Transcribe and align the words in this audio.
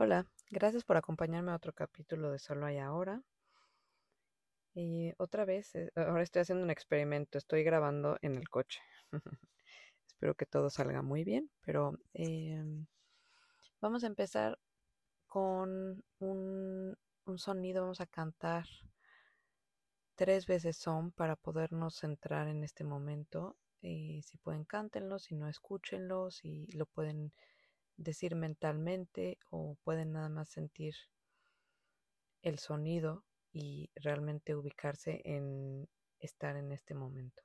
Hola, 0.00 0.24
gracias 0.48 0.84
por 0.84 0.96
acompañarme 0.96 1.50
a 1.50 1.56
otro 1.56 1.72
capítulo 1.72 2.30
de 2.30 2.38
Solo 2.38 2.66
hay 2.66 2.78
ahora. 2.78 3.20
Y 4.72 5.12
otra 5.18 5.44
vez, 5.44 5.74
eh, 5.74 5.90
ahora 5.96 6.22
estoy 6.22 6.42
haciendo 6.42 6.62
un 6.62 6.70
experimento, 6.70 7.36
estoy 7.36 7.64
grabando 7.64 8.16
en 8.22 8.36
el 8.36 8.48
coche. 8.48 8.80
Espero 10.06 10.36
que 10.36 10.46
todo 10.46 10.70
salga 10.70 11.02
muy 11.02 11.24
bien, 11.24 11.50
pero 11.62 11.98
em, 12.14 12.86
vamos 13.80 14.04
a 14.04 14.06
empezar 14.06 14.60
con 15.26 16.04
un, 16.20 16.96
un 17.24 17.38
sonido, 17.40 17.82
vamos 17.82 18.00
a 18.00 18.06
cantar 18.06 18.66
tres 20.14 20.46
veces 20.46 20.76
son 20.76 21.10
para 21.10 21.34
podernos 21.34 21.96
centrar 21.96 22.46
en 22.46 22.62
este 22.62 22.84
momento. 22.84 23.56
Y 23.80 24.22
si 24.22 24.38
pueden, 24.38 24.64
cántenlo, 24.64 25.18
si 25.18 25.34
no, 25.34 25.48
escúchenlo, 25.48 26.30
si 26.30 26.68
lo 26.68 26.86
pueden 26.86 27.32
decir 27.98 28.34
mentalmente 28.34 29.38
o 29.50 29.76
pueden 29.84 30.12
nada 30.12 30.30
más 30.30 30.48
sentir 30.48 30.94
el 32.42 32.58
sonido 32.58 33.24
y 33.52 33.90
realmente 33.94 34.56
ubicarse 34.56 35.20
en 35.24 35.88
estar 36.18 36.56
en 36.56 36.72
este 36.72 36.94
momento. 36.94 37.42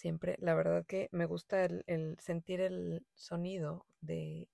Siempre, 0.00 0.36
la 0.38 0.54
verdad 0.54 0.86
que 0.86 1.10
me 1.12 1.26
gusta 1.26 1.62
el, 1.62 2.16
sentir 2.18 2.62
el 2.62 3.04
sonido 3.12 3.84
de, 4.00 4.48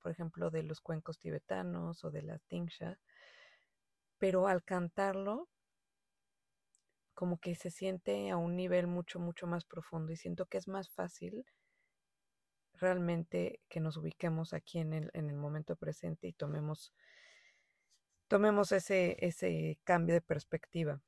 por 0.00 0.12
ejemplo, 0.12 0.50
de 0.50 0.62
los 0.62 0.80
cuencos 0.80 1.18
tibetanos 1.18 2.04
o 2.04 2.12
de 2.12 2.22
la 2.22 2.38
tingsha, 2.38 3.00
pero 4.18 4.46
al 4.46 4.62
cantarlo 4.62 5.48
como 7.14 7.38
que 7.38 7.54
se 7.54 7.70
siente 7.70 8.30
a 8.30 8.36
un 8.36 8.56
nivel 8.56 8.86
mucho, 8.86 9.20
mucho 9.20 9.46
más 9.46 9.64
profundo 9.64 10.12
y 10.12 10.16
siento 10.16 10.46
que 10.46 10.58
es 10.58 10.68
más 10.68 10.90
fácil 10.90 11.44
realmente 12.74 13.60
que 13.68 13.80
nos 13.80 13.96
ubiquemos 13.96 14.52
aquí 14.52 14.78
en 14.78 14.92
el, 14.92 15.10
en 15.14 15.30
el 15.30 15.36
momento 15.36 15.76
presente 15.76 16.26
y 16.26 16.32
tomemos, 16.32 16.92
tomemos 18.28 18.72
ese, 18.72 19.16
ese 19.24 19.78
cambio 19.84 20.14
de 20.14 20.20
perspectiva. 20.20 21.00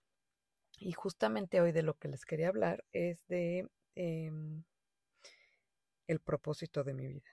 Y 0.78 0.92
justamente 0.92 1.60
hoy 1.60 1.72
de 1.72 1.82
lo 1.82 1.94
que 1.94 2.08
les 2.08 2.24
quería 2.24 2.48
hablar 2.48 2.84
es 2.92 3.24
de 3.28 3.68
em, 3.94 4.64
el 6.06 6.20
propósito 6.20 6.84
de 6.84 6.94
mi 6.94 7.06
vida. 7.06 7.30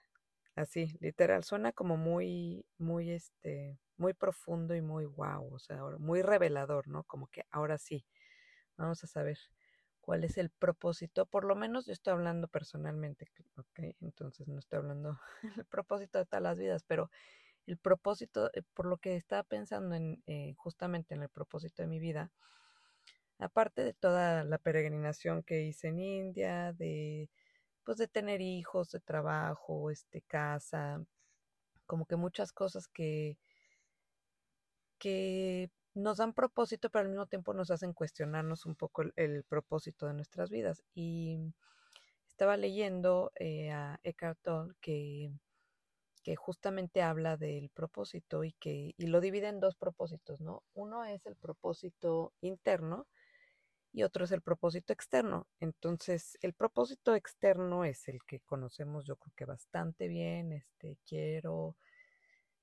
Así, 0.56 0.98
literal, 1.00 1.44
suena 1.44 1.72
como 1.72 1.98
muy, 1.98 2.66
muy, 2.78 3.12
este, 3.12 3.80
muy 3.98 4.14
profundo 4.14 4.76
y 4.76 4.82
muy 4.82 5.06
wow, 5.06 5.54
o 5.54 5.60
sea, 5.60 5.82
muy 5.98 6.22
revelador, 6.22 6.88
¿no? 6.88 7.04
Como 7.04 7.28
que 7.28 7.46
ahora 7.52 7.78
sí, 7.78 8.06
Vamos 8.82 9.04
a 9.04 9.08
saber 9.08 9.38
cuál 10.02 10.24
es 10.24 10.38
el 10.40 10.50
propósito. 10.50 11.28
Por 11.28 11.46
lo 11.46 11.56
menos 11.56 11.86
yo 11.86 11.94
estoy 11.94 12.14
hablando 12.14 12.48
personalmente, 12.48 13.28
¿ok? 13.56 13.96
Entonces 14.02 14.48
no 14.48 14.58
estoy 14.58 14.80
hablando 14.80 15.20
el 15.58 15.66
propósito 15.66 16.18
de 16.18 16.26
todas 16.26 16.42
las 16.42 16.58
vidas, 16.58 16.84
pero 16.88 17.12
el 17.68 17.78
propósito, 17.78 18.50
eh, 18.54 18.64
por 18.74 18.88
lo 18.88 18.98
que 18.98 19.16
estaba 19.16 19.44
pensando 19.44 19.96
en 19.96 20.24
eh, 20.26 20.56
justamente 20.58 21.14
en 21.14 21.22
el 21.22 21.30
propósito 21.30 21.84
de 21.84 21.88
mi 21.88 22.00
vida, 22.00 22.32
aparte 23.38 23.84
de 23.84 23.94
toda 23.94 24.44
la 24.44 24.58
peregrinación 24.58 25.44
que 25.44 25.62
hice 25.62 25.90
en 25.90 26.00
India, 26.00 26.74
de 26.74 27.30
pues 27.84 27.98
de 27.98 28.08
tener 28.08 28.42
hijos, 28.42 28.92
de 28.92 29.00
trabajo, 29.00 29.92
este 29.92 30.22
casa, 30.22 31.04
como 31.86 32.06
que 32.06 32.16
muchas 32.16 32.52
cosas 32.52 32.88
que 32.88 33.38
que 34.98 35.70
nos 35.94 36.18
dan 36.18 36.34
propósito, 36.34 36.90
pero 36.90 37.04
al 37.04 37.10
mismo 37.10 37.28
tiempo 37.28 37.54
nos 37.54 37.72
hacen 37.72 37.94
cuestionarnos 37.94 38.66
un 38.66 38.76
poco 38.76 39.04
el, 39.16 39.44
propósito 39.44 40.08
de 40.08 40.14
nuestras 40.14 40.50
vidas. 40.50 40.84
Y 40.94 41.38
estaba 42.28 42.58
leyendo 42.58 43.32
eh, 43.36 43.72
a 43.72 44.00
Eckhart 44.04 44.40
Tolle 44.42 44.74
que, 44.82 45.32
que 46.24 46.36
justamente 46.36 47.02
habla 47.02 47.38
del 47.38 47.70
propósito 47.70 48.44
y 48.44 48.54
que 48.54 48.94
y 48.98 49.08
lo 49.08 49.22
divide 49.22 49.48
en 49.48 49.60
dos 49.60 49.76
propósitos, 49.76 50.40
¿no? 50.42 50.64
Uno 50.74 51.06
es 51.06 51.26
el 51.26 51.36
propósito 51.36 52.34
interno 52.42 53.08
y 53.94 54.04
otro 54.04 54.26
es 54.26 54.32
el 54.32 54.42
propósito 54.42 54.94
externo. 54.94 55.48
Entonces, 55.60 56.38
el 56.42 56.54
propósito 56.54 57.16
externo 57.16 57.86
es 57.86 58.08
el 58.08 58.24
que 58.26 58.40
conocemos 58.42 59.06
yo 59.06 59.18
creo 59.18 59.34
que 59.36 59.46
bastante 59.46 60.08
bien, 60.08 60.54
este 60.54 60.98
quiero 61.06 61.76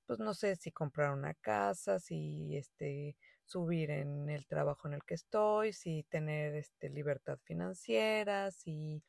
pues 0.09 0.21
no 0.21 0.33
sé 0.33 0.57
si 0.57 0.73
comprar 0.73 1.13
una 1.13 1.35
casa, 1.35 2.01
si 2.01 2.57
este 2.57 3.15
subir 3.45 3.91
en 3.91 4.31
el 4.31 4.47
trabajo 4.47 4.89
en 4.89 4.95
el 4.95 5.05
que 5.05 5.13
estoy, 5.13 5.75
si 5.75 6.03
tener 6.05 6.55
este 6.55 6.89
libertad 6.89 7.39
financiera, 7.45 8.51
si 8.51 9.03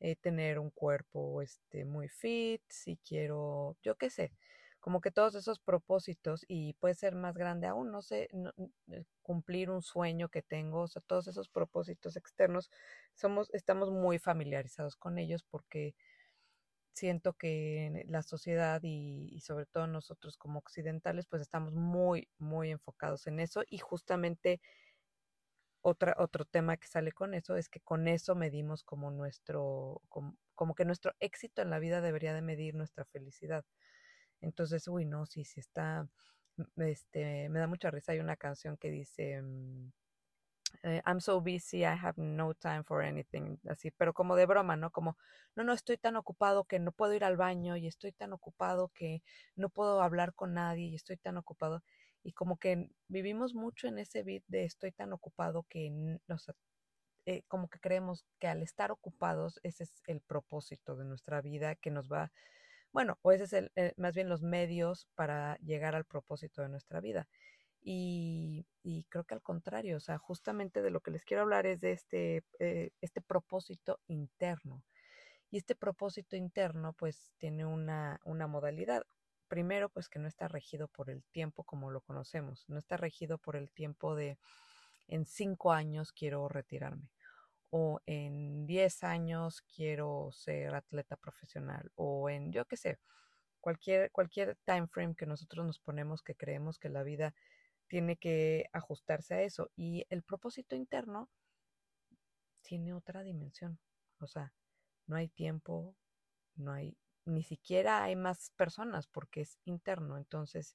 eh, 0.00 0.16
tener 0.16 0.58
un 0.58 0.70
cuerpo 0.70 1.42
este 1.42 1.84
muy 1.84 2.08
fit, 2.08 2.62
si 2.66 2.96
quiero, 3.06 3.76
yo 3.82 3.96
qué 3.96 4.08
sé, 4.08 4.32
como 4.80 5.02
que 5.02 5.10
todos 5.10 5.34
esos 5.34 5.60
propósitos 5.60 6.46
y 6.48 6.72
puede 6.74 6.94
ser 6.94 7.14
más 7.14 7.34
grande 7.34 7.66
aún, 7.66 7.92
no 7.92 8.00
sé, 8.00 8.30
eh, 8.90 9.04
cumplir 9.20 9.68
un 9.68 9.82
sueño 9.82 10.30
que 10.30 10.40
tengo, 10.40 10.80
o 10.80 10.88
sea, 10.88 11.02
todos 11.06 11.28
esos 11.28 11.50
propósitos 11.50 12.16
externos 12.16 12.70
somos 13.14 13.50
estamos 13.52 13.90
muy 13.90 14.18
familiarizados 14.18 14.96
con 14.96 15.18
ellos 15.18 15.42
porque 15.42 15.94
siento 16.92 17.34
que 17.34 18.04
la 18.08 18.22
sociedad 18.22 18.80
y, 18.82 19.40
sobre 19.40 19.66
todo 19.66 19.86
nosotros 19.86 20.36
como 20.36 20.58
occidentales 20.58 21.26
pues 21.26 21.42
estamos 21.42 21.72
muy 21.74 22.28
muy 22.38 22.70
enfocados 22.70 23.26
en 23.26 23.40
eso 23.40 23.62
y 23.68 23.78
justamente 23.78 24.60
otra, 25.82 26.14
otro 26.18 26.44
tema 26.44 26.76
que 26.76 26.86
sale 26.86 27.12
con 27.12 27.34
eso 27.34 27.56
es 27.56 27.68
que 27.68 27.80
con 27.80 28.06
eso 28.08 28.34
medimos 28.34 28.84
como 28.84 29.10
nuestro 29.10 30.00
como, 30.08 30.36
como, 30.54 30.74
que 30.74 30.84
nuestro 30.84 31.12
éxito 31.20 31.62
en 31.62 31.70
la 31.70 31.78
vida 31.80 32.00
debería 32.00 32.34
de 32.34 32.42
medir 32.42 32.74
nuestra 32.74 33.04
felicidad. 33.04 33.64
Entonces 34.40 34.86
uy 34.88 35.04
no 35.06 35.26
sí 35.26 35.44
sí 35.44 35.60
está 35.60 36.08
este 36.76 37.48
me 37.48 37.58
da 37.60 37.66
mucha 37.66 37.90
risa 37.90 38.12
hay 38.12 38.20
una 38.20 38.36
canción 38.36 38.76
que 38.76 38.90
dice 38.90 39.42
mm, 39.42 39.92
eh, 40.82 41.02
I'm 41.06 41.20
so 41.20 41.40
busy, 41.40 41.78
I 41.84 41.94
have 41.94 42.14
no 42.16 42.54
time 42.54 42.84
for 42.84 43.02
anything, 43.02 43.58
así, 43.68 43.90
pero 43.90 44.12
como 44.14 44.36
de 44.36 44.46
broma, 44.46 44.76
¿no? 44.76 44.90
Como, 44.90 45.16
no, 45.56 45.64
no, 45.64 45.72
estoy 45.72 45.96
tan 45.98 46.16
ocupado 46.16 46.64
que 46.64 46.78
no 46.78 46.92
puedo 46.92 47.14
ir 47.14 47.24
al 47.24 47.36
baño 47.36 47.76
y 47.76 47.86
estoy 47.86 48.12
tan 48.12 48.32
ocupado 48.32 48.90
que 48.94 49.22
no 49.56 49.68
puedo 49.70 50.02
hablar 50.02 50.34
con 50.34 50.54
nadie 50.54 50.86
y 50.86 50.94
estoy 50.96 51.16
tan 51.16 51.36
ocupado. 51.36 51.82
Y 52.24 52.32
como 52.32 52.56
que 52.58 52.90
vivimos 53.08 53.54
mucho 53.54 53.88
en 53.88 53.98
ese 53.98 54.22
beat 54.22 54.44
de 54.48 54.64
estoy 54.64 54.92
tan 54.92 55.12
ocupado 55.12 55.64
que, 55.68 56.18
o 56.28 56.38
sea, 56.38 56.54
eh, 57.26 57.42
como 57.48 57.68
que 57.68 57.78
creemos 57.78 58.24
que 58.40 58.48
al 58.48 58.62
estar 58.62 58.90
ocupados 58.90 59.60
ese 59.62 59.84
es 59.84 59.92
el 60.06 60.20
propósito 60.20 60.96
de 60.96 61.04
nuestra 61.04 61.40
vida 61.40 61.76
que 61.76 61.90
nos 61.90 62.10
va, 62.10 62.32
bueno, 62.92 63.18
o 63.22 63.32
ese 63.32 63.44
es 63.44 63.52
el, 63.54 63.72
eh, 63.76 63.94
más 63.96 64.14
bien 64.14 64.28
los 64.28 64.42
medios 64.42 65.08
para 65.14 65.56
llegar 65.58 65.94
al 65.94 66.04
propósito 66.04 66.62
de 66.62 66.68
nuestra 66.68 67.00
vida. 67.00 67.28
Y, 67.82 68.66
creo 69.08 69.24
que 69.24 69.34
al 69.34 69.42
contrario, 69.42 69.96
o 69.96 70.00
sea, 70.00 70.18
justamente 70.18 70.82
de 70.82 70.90
lo 70.90 71.00
que 71.00 71.10
les 71.10 71.24
quiero 71.24 71.42
hablar 71.42 71.66
es 71.66 71.80
de 71.80 71.92
este, 71.92 72.44
eh, 72.58 72.90
este 73.00 73.20
propósito 73.20 74.00
interno. 74.06 74.82
Y 75.50 75.58
este 75.58 75.74
propósito 75.74 76.36
interno 76.36 76.94
pues 76.94 77.32
tiene 77.38 77.66
una, 77.66 78.20
una 78.24 78.46
modalidad. 78.46 79.04
Primero, 79.48 79.90
pues 79.90 80.08
que 80.08 80.18
no 80.18 80.28
está 80.28 80.48
regido 80.48 80.88
por 80.88 81.10
el 81.10 81.24
tiempo 81.24 81.64
como 81.64 81.90
lo 81.90 82.00
conocemos, 82.00 82.64
no 82.68 82.78
está 82.78 82.96
regido 82.96 83.38
por 83.38 83.56
el 83.56 83.70
tiempo 83.70 84.14
de 84.14 84.38
en 85.08 85.26
cinco 85.26 85.72
años 85.72 86.12
quiero 86.12 86.48
retirarme 86.48 87.10
o 87.74 88.00
en 88.06 88.66
diez 88.66 89.02
años 89.02 89.62
quiero 89.62 90.30
ser 90.32 90.74
atleta 90.74 91.16
profesional 91.16 91.90
o 91.94 92.28
en 92.28 92.52
yo 92.52 92.66
qué 92.66 92.76
sé, 92.76 92.98
cualquier, 93.60 94.10
cualquier 94.10 94.56
time 94.66 94.86
frame 94.86 95.14
que 95.14 95.24
nosotros 95.24 95.64
nos 95.66 95.78
ponemos 95.78 96.22
que 96.22 96.34
creemos 96.34 96.78
que 96.78 96.90
la 96.90 97.02
vida 97.02 97.34
tiene 97.92 98.16
que 98.16 98.70
ajustarse 98.72 99.34
a 99.34 99.42
eso. 99.42 99.70
Y 99.76 100.06
el 100.08 100.22
propósito 100.22 100.74
interno 100.74 101.28
tiene 102.62 102.94
otra 102.94 103.22
dimensión. 103.22 103.78
O 104.18 104.26
sea, 104.26 104.54
no 105.06 105.16
hay 105.16 105.28
tiempo, 105.28 105.94
no 106.54 106.72
hay 106.72 106.96
ni 107.26 107.42
siquiera 107.42 108.02
hay 108.02 108.16
más 108.16 108.50
personas 108.56 109.06
porque 109.08 109.42
es 109.42 109.58
interno, 109.66 110.16
entonces 110.16 110.74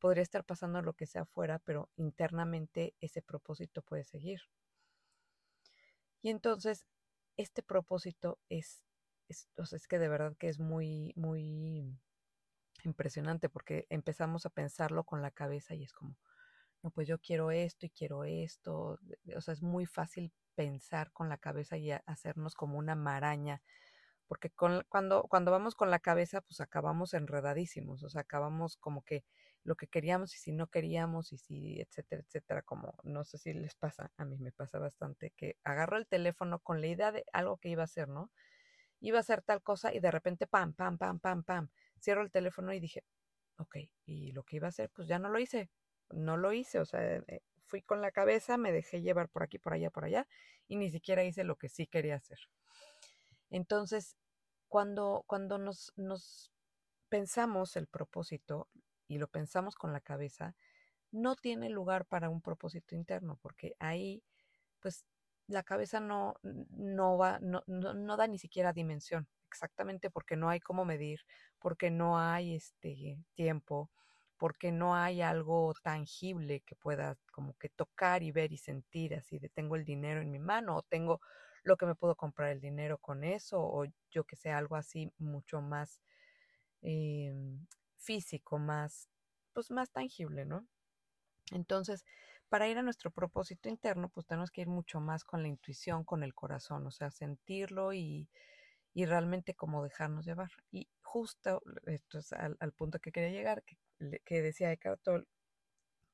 podría 0.00 0.24
estar 0.24 0.44
pasando 0.44 0.82
lo 0.82 0.94
que 0.94 1.06
sea 1.06 1.22
afuera, 1.22 1.60
pero 1.60 1.88
internamente 1.94 2.96
ese 3.00 3.22
propósito 3.22 3.80
puede 3.82 4.02
seguir. 4.02 4.40
Y 6.20 6.30
entonces, 6.30 6.84
este 7.36 7.62
propósito 7.62 8.40
es, 8.48 8.82
es, 9.28 9.48
es 9.72 9.86
que 9.86 10.00
de 10.00 10.08
verdad 10.08 10.36
que 10.36 10.48
es 10.48 10.58
muy, 10.58 11.12
muy 11.14 11.96
impresionante 12.82 13.48
porque 13.48 13.86
empezamos 13.88 14.46
a 14.46 14.50
pensarlo 14.50 15.04
con 15.04 15.22
la 15.22 15.30
cabeza 15.30 15.76
y 15.76 15.84
es 15.84 15.92
como, 15.92 16.16
pues 16.90 17.08
yo 17.08 17.18
quiero 17.18 17.50
esto 17.50 17.86
y 17.86 17.90
quiero 17.90 18.24
esto. 18.24 18.98
O 19.36 19.40
sea, 19.40 19.54
es 19.54 19.62
muy 19.62 19.86
fácil 19.86 20.32
pensar 20.54 21.12
con 21.12 21.28
la 21.28 21.38
cabeza 21.38 21.76
y 21.76 21.90
hacernos 21.92 22.54
como 22.54 22.78
una 22.78 22.94
maraña 22.94 23.62
porque 24.26 24.50
cuando, 24.50 25.24
cuando 25.28 25.50
vamos 25.50 25.74
con 25.74 25.90
la 25.90 26.00
cabeza, 26.00 26.40
pues 26.40 26.60
acabamos 26.60 27.14
enredadísimos, 27.14 28.02
o 28.02 28.08
sea, 28.08 28.22
acabamos 28.22 28.76
como 28.76 29.02
que 29.04 29.24
lo 29.62 29.76
que 29.76 29.86
queríamos 29.88 30.34
y 30.34 30.38
si 30.38 30.52
no 30.52 30.68
queríamos 30.68 31.32
y 31.32 31.38
si, 31.38 31.80
etcétera, 31.80 32.22
etcétera, 32.22 32.62
como 32.62 32.94
no 33.04 33.24
sé 33.24 33.38
si 33.38 33.52
les 33.52 33.74
pasa, 33.74 34.12
a 34.16 34.24
mí 34.24 34.38
me 34.38 34.52
pasa 34.52 34.78
bastante, 34.78 35.32
que 35.36 35.56
agarro 35.64 35.96
el 35.96 36.06
teléfono 36.06 36.58
con 36.60 36.80
la 36.80 36.88
idea 36.88 37.12
de 37.12 37.24
algo 37.32 37.58
que 37.58 37.68
iba 37.68 37.82
a 37.82 37.84
hacer, 37.84 38.08
¿no? 38.08 38.30
Iba 39.00 39.18
a 39.18 39.20
hacer 39.20 39.42
tal 39.42 39.62
cosa 39.62 39.94
y 39.94 40.00
de 40.00 40.10
repente, 40.10 40.46
pam, 40.46 40.74
pam, 40.74 40.98
pam, 40.98 41.20
pam, 41.20 41.44
pam, 41.44 41.68
cierro 42.00 42.22
el 42.22 42.30
teléfono 42.30 42.72
y 42.72 42.80
dije, 42.80 43.04
ok, 43.58 43.76
y 44.06 44.32
lo 44.32 44.44
que 44.44 44.56
iba 44.56 44.66
a 44.66 44.70
hacer, 44.70 44.90
pues 44.90 45.08
ya 45.08 45.18
no 45.18 45.28
lo 45.30 45.38
hice, 45.38 45.70
no 46.10 46.36
lo 46.36 46.52
hice, 46.52 46.78
o 46.78 46.84
sea, 46.84 47.02
eh, 47.02 47.40
fui 47.66 47.82
con 47.82 48.00
la 48.00 48.12
cabeza, 48.12 48.56
me 48.56 48.72
dejé 48.72 49.02
llevar 49.02 49.28
por 49.28 49.42
aquí, 49.42 49.58
por 49.58 49.72
allá, 49.74 49.90
por 49.90 50.04
allá, 50.04 50.26
y 50.68 50.76
ni 50.76 50.90
siquiera 50.90 51.24
hice 51.24 51.44
lo 51.44 51.56
que 51.56 51.68
sí 51.68 51.86
quería 51.86 52.16
hacer. 52.16 52.38
Entonces, 53.50 54.16
cuando, 54.68 55.24
cuando 55.26 55.58
nos, 55.58 55.92
nos 55.96 56.52
pensamos 57.08 57.76
el 57.76 57.86
propósito 57.86 58.68
y 59.08 59.18
lo 59.18 59.28
pensamos 59.28 59.76
con 59.76 59.92
la 59.92 60.00
cabeza, 60.00 60.54
no 61.12 61.36
tiene 61.36 61.70
lugar 61.70 62.04
para 62.06 62.28
un 62.28 62.40
propósito 62.42 62.94
interno, 62.94 63.38
porque 63.40 63.74
ahí, 63.78 64.22
pues, 64.80 65.04
la 65.46 65.62
cabeza 65.62 66.00
no, 66.00 66.34
no 66.42 67.16
va, 67.16 67.38
no, 67.40 67.62
no, 67.66 67.94
no 67.94 68.16
da 68.16 68.26
ni 68.26 68.38
siquiera 68.38 68.72
dimensión, 68.72 69.28
exactamente 69.48 70.10
porque 70.10 70.36
no 70.36 70.48
hay 70.48 70.60
cómo 70.60 70.84
medir, 70.84 71.20
porque 71.60 71.90
no 71.90 72.18
hay 72.18 72.56
este 72.56 73.18
tiempo, 73.34 73.90
porque 74.38 74.72
no 74.72 74.94
hay 74.96 75.22
algo 75.22 75.74
tangible 75.82 76.60
que 76.62 76.74
pueda 76.76 77.16
como 77.32 77.54
que 77.54 77.68
tocar 77.70 78.22
y 78.22 78.32
ver 78.32 78.52
y 78.52 78.58
sentir 78.58 79.14
así 79.14 79.38
de 79.38 79.48
tengo 79.48 79.76
el 79.76 79.84
dinero 79.84 80.20
en 80.22 80.30
mi 80.30 80.38
mano 80.38 80.76
o 80.76 80.82
tengo 80.82 81.20
lo 81.64 81.76
que 81.76 81.86
me 81.86 81.94
puedo 81.96 82.14
comprar 82.16 82.50
el 82.52 82.60
dinero 82.60 82.98
con 82.98 83.24
eso 83.24 83.60
o 83.60 83.84
yo 84.10 84.24
que 84.24 84.36
sé, 84.36 84.50
algo 84.52 84.76
así 84.76 85.12
mucho 85.18 85.60
más 85.60 86.00
em, 86.82 87.66
físico, 87.96 88.58
más, 88.58 89.08
pues 89.52 89.70
más 89.70 89.90
tangible, 89.90 90.44
¿no? 90.46 90.66
Entonces, 91.52 92.04
para 92.48 92.68
ir 92.68 92.78
a 92.78 92.82
nuestro 92.82 93.10
propósito 93.10 93.68
interno, 93.68 94.08
pues 94.10 94.26
tenemos 94.26 94.50
que 94.50 94.62
ir 94.62 94.68
mucho 94.68 95.00
más 95.00 95.24
con 95.24 95.42
la 95.42 95.48
intuición, 95.48 96.04
con 96.04 96.22
el 96.22 96.34
corazón, 96.34 96.86
o 96.86 96.90
sea, 96.92 97.10
sentirlo 97.10 97.92
y, 97.92 98.28
y 98.94 99.06
realmente 99.06 99.54
como 99.54 99.84
dejarnos 99.84 100.26
llevar. 100.26 100.50
Justo 101.16 101.62
esto 101.86 102.18
es 102.18 102.32
al, 102.34 102.72
punto 102.72 102.98
que 102.98 103.10
quería 103.10 103.30
llegar, 103.30 103.62
que, 103.64 103.78
que 104.24 104.42
decía 104.42 104.70
Eckhart 104.70 105.00
Tolle, 105.02 105.26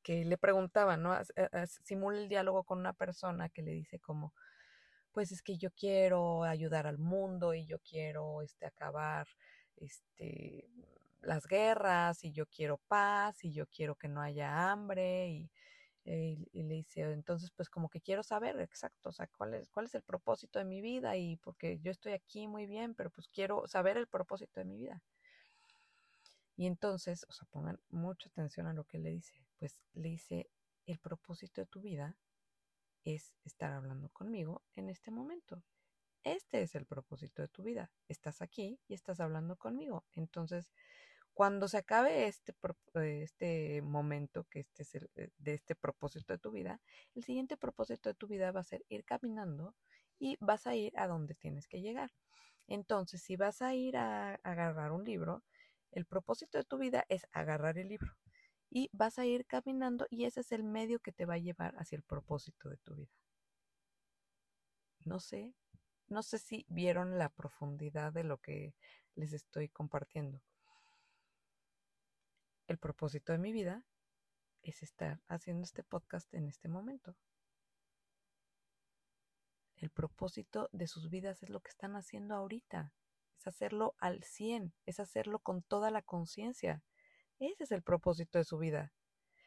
que 0.03 0.25
le 0.25 0.39
preguntaba, 0.39 0.97
¿no? 0.97 1.17
Simula 1.85 2.19
el 2.19 2.29
diálogo 2.29 2.63
con 2.65 2.79
una 2.79 2.93
persona 2.93 3.49
que 3.49 3.63
le 3.63 3.73
dice 3.73 3.99
como, 3.99 4.33
pues 5.13 5.33
es 5.33 5.43
que 5.43 5.59
yo 5.59 5.71
quiero 5.73 6.45
ayudar 6.45 6.87
al 6.87 6.99
mundo 6.99 7.53
y 7.55 7.67
yo 7.67 7.79
quiero 7.81 8.43
este, 8.43 8.67
acabar 8.67 9.27
este, 9.77 10.69
las 11.21 11.47
guerras 11.47 12.23
y 12.23 12.33
yo 12.33 12.47
quiero 12.47 12.79
paz 12.89 13.45
y 13.45 13.53
yo 13.53 13.67
quiero 13.67 13.97
que 13.97 14.09
no 14.09 14.23
haya 14.23 14.71
hambre 14.71 15.51
y, 16.05 16.63
le 16.63 16.75
dice, 16.75 17.03
entonces 17.03 17.51
pues 17.53 17.71
como 17.71 17.89
que 17.89 18.01
quiero 18.01 18.23
saber 18.23 18.61
exacto, 18.61 19.11
o 19.11 19.13
sea, 19.13 19.29
cuál 19.37 19.55
es, 19.55 19.71
cuál 19.71 19.87
es 19.87 19.95
el 19.95 20.03
propósito 20.03 20.59
de 20.59 20.65
mi 20.65 20.81
vida 20.81 21.17
y 21.17 21.37
porque 21.37 21.79
yo 21.81 21.93
estoy 21.93 22.13
aquí 22.13 22.49
muy 22.49 22.67
bien, 22.67 22.95
pero 22.95 23.11
pues 23.11 23.29
quiero 23.29 23.67
saber 23.69 23.97
el 23.97 24.09
propósito 24.09 24.61
de 24.61 24.67
mi 24.67 24.77
vida. 24.77 25.01
Y 26.57 26.67
entonces, 26.67 27.25
o 27.29 27.33
sea, 27.33 27.47
pongan 27.51 27.81
mucha 27.89 28.29
atención 28.29 28.67
a 28.67 28.75
lo 28.75 28.85
que 28.85 28.99
le 28.99 29.11
dice, 29.11 29.33
pues 29.59 29.79
le 29.95 30.11
dice, 30.11 30.51
el 30.87 30.99
propósito 30.99 31.61
de 31.61 31.67
tu 31.67 31.81
vida 31.81 32.17
es 33.05 33.33
estar 33.45 33.73
hablando 33.73 34.09
conmigo 34.11 34.63
en 34.75 34.89
este 34.89 35.11
momento. 35.11 35.63
Este 36.25 36.63
es 36.63 36.75
el 36.75 36.87
propósito 36.87 37.43
de 37.43 37.49
tu 37.49 37.63
vida. 37.63 37.91
Estás 38.09 38.43
aquí 38.43 38.79
y 38.87 38.95
estás 38.95 39.19
hablando 39.21 39.57
conmigo. 39.57 40.05
Entonces, 40.15 40.71
cuando 41.35 41.69
se 41.69 41.79
acabe 41.79 42.27
este, 42.27 42.55
este 43.23 43.83
momento, 43.83 44.45
que 44.51 44.61
este 44.61 44.83
es 44.83 44.95
el, 44.95 45.11
eh, 45.17 45.31
de 45.39 45.55
este 45.55 45.75
propósito 45.75 46.33
de 46.33 46.39
tu 46.39 46.51
vida, 46.51 46.81
el 47.15 47.25
siguiente 47.25 47.57
propósito 47.57 48.09
de 48.11 48.15
tu 48.15 48.27
vida 48.29 48.53
va 48.53 48.61
a 48.61 48.65
ser 48.65 48.85
ir 48.89 49.05
caminando 49.05 49.75
y 50.19 50.37
vas 50.41 50.67
a 50.67 50.75
ir 50.75 50.93
a 50.99 51.07
donde 51.07 51.35
tienes 51.35 51.67
que 51.67 51.81
llegar. 51.81 52.11
Entonces, 52.69 53.23
si 53.23 53.37
vas 53.37 53.63
a 53.63 53.75
ir 53.75 53.97
a 53.97 54.35
agarrar 54.43 54.93
un 54.93 55.05
libro, 55.05 55.43
el 55.91 56.07
propósito 56.07 56.59
de 56.59 56.65
tu 56.65 56.79
vida 56.79 57.05
es 57.09 57.27
agarrar 57.33 57.79
el 57.79 57.89
libro 57.89 58.13
y 58.71 58.89
vas 58.93 59.19
a 59.19 59.27
ir 59.27 59.47
caminando 59.47 60.07
y 60.11 60.25
ese 60.25 60.41
es 60.41 60.53
el 60.53 60.65
medio 60.65 61.01
que 61.01 61.13
te 61.13 61.27
va 61.27 61.35
a 61.35 61.39
llevar 61.39 61.75
hacia 61.77 61.97
el 61.97 62.03
propósito 62.03 62.69
de 62.71 62.79
tu 62.79 62.95
vida. 62.95 63.11
No 65.05 65.21
sé, 65.21 65.53
no 66.09 66.23
sé 66.23 66.39
si 66.39 66.65
vieron 66.69 67.19
la 67.19 67.29
profundidad 67.29 68.13
de 68.13 68.25
lo 68.25 68.39
que 68.39 68.75
les 69.15 69.33
estoy 69.33 69.69
compartiendo. 69.69 70.41
El 72.73 72.79
propósito 72.79 73.33
de 73.33 73.39
mi 73.39 73.53
vida 73.53 73.85
es 74.63 74.83
estar 74.83 75.21
haciendo 75.29 75.63
este 75.63 75.83
podcast 75.83 76.33
en 76.33 76.49
este 76.49 76.71
momento. 76.71 77.15
El 79.77 79.91
propósito 79.91 80.71
de 80.73 80.87
sus 80.87 81.11
vidas 81.11 81.43
es 81.43 81.51
lo 81.51 81.61
que 81.61 81.69
están 81.69 81.97
haciendo 81.97 82.35
ahorita. 82.35 82.95
Es 83.37 83.47
hacerlo 83.47 83.95
al 83.99 84.25
100, 84.25 84.73
es 84.87 85.01
hacerlo 85.01 85.41
con 85.41 85.61
toda 85.61 85.91
la 85.91 86.01
conciencia. 86.01 86.83
Ese 87.39 87.65
es 87.65 87.73
el 87.73 87.83
propósito 87.83 88.39
de 88.39 88.45
su 88.45 88.57
vida. 88.57 88.95